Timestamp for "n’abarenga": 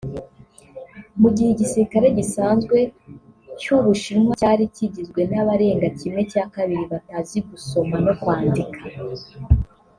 5.31-5.87